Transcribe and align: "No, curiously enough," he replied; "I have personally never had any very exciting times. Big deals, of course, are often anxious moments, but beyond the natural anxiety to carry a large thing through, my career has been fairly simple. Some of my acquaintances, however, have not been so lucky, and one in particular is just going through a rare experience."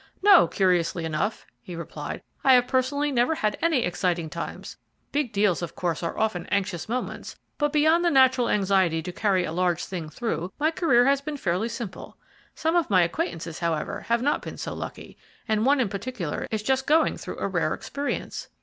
"No, 0.23 0.47
curiously 0.47 1.05
enough," 1.05 1.45
he 1.61 1.75
replied; 1.75 2.23
"I 2.43 2.55
have 2.55 2.67
personally 2.67 3.11
never 3.11 3.35
had 3.35 3.55
any 3.61 3.81
very 3.81 3.85
exciting 3.85 4.31
times. 4.31 4.75
Big 5.11 5.31
deals, 5.31 5.61
of 5.61 5.75
course, 5.75 6.01
are 6.01 6.17
often 6.17 6.47
anxious 6.47 6.89
moments, 6.89 7.35
but 7.59 7.71
beyond 7.71 8.03
the 8.03 8.09
natural 8.09 8.49
anxiety 8.49 9.03
to 9.03 9.11
carry 9.11 9.45
a 9.45 9.51
large 9.51 9.85
thing 9.85 10.09
through, 10.09 10.51
my 10.59 10.71
career 10.71 11.05
has 11.05 11.21
been 11.21 11.37
fairly 11.37 11.69
simple. 11.69 12.17
Some 12.55 12.75
of 12.75 12.89
my 12.89 13.03
acquaintances, 13.03 13.59
however, 13.59 13.99
have 14.07 14.23
not 14.23 14.41
been 14.41 14.57
so 14.57 14.73
lucky, 14.73 15.19
and 15.47 15.67
one 15.67 15.79
in 15.79 15.87
particular 15.87 16.47
is 16.49 16.63
just 16.63 16.87
going 16.87 17.15
through 17.17 17.37
a 17.37 17.47
rare 17.47 17.75
experience." 17.75 18.47